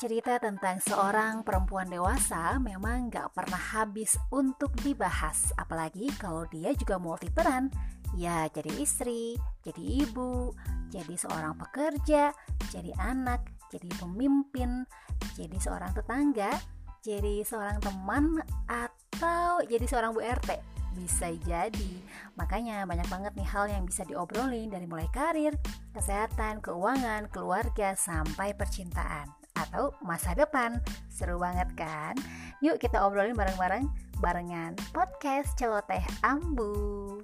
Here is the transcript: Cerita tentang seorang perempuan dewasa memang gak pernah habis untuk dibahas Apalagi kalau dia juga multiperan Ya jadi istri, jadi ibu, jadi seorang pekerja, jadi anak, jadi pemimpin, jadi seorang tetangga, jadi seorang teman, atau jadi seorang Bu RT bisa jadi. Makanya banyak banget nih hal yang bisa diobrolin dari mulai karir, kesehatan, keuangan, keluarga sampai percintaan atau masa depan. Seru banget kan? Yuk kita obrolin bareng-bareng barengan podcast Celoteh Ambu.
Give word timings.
Cerita 0.00 0.40
tentang 0.40 0.80
seorang 0.80 1.44
perempuan 1.44 1.84
dewasa 1.84 2.56
memang 2.56 3.12
gak 3.12 3.36
pernah 3.36 3.60
habis 3.60 4.16
untuk 4.32 4.72
dibahas 4.80 5.52
Apalagi 5.60 6.08
kalau 6.16 6.48
dia 6.48 6.72
juga 6.72 6.96
multiperan 6.96 7.68
Ya 8.16 8.48
jadi 8.48 8.80
istri, 8.80 9.36
jadi 9.60 10.08
ibu, 10.08 10.56
jadi 10.88 11.14
seorang 11.20 11.52
pekerja, 11.60 12.32
jadi 12.72 12.90
anak, 12.98 13.44
jadi 13.68 13.86
pemimpin, 14.02 14.82
jadi 15.38 15.54
seorang 15.62 15.94
tetangga, 15.94 16.50
jadi 17.06 17.46
seorang 17.46 17.78
teman, 17.78 18.42
atau 18.66 19.62
jadi 19.62 19.86
seorang 19.86 20.10
Bu 20.10 20.26
RT 20.26 20.58
bisa 20.98 21.30
jadi. 21.46 21.92
Makanya 22.34 22.82
banyak 22.82 23.06
banget 23.06 23.32
nih 23.38 23.46
hal 23.46 23.70
yang 23.70 23.86
bisa 23.86 24.02
diobrolin 24.02 24.74
dari 24.74 24.90
mulai 24.90 25.06
karir, 25.14 25.54
kesehatan, 25.94 26.58
keuangan, 26.58 27.30
keluarga 27.30 27.94
sampai 27.94 28.58
percintaan 28.58 29.30
atau 29.70 29.94
masa 30.02 30.34
depan. 30.34 30.82
Seru 31.06 31.38
banget 31.38 31.70
kan? 31.78 32.18
Yuk 32.58 32.82
kita 32.82 33.06
obrolin 33.06 33.38
bareng-bareng 33.38 33.86
barengan 34.18 34.74
podcast 34.90 35.54
Celoteh 35.54 36.02
Ambu. 36.26 37.22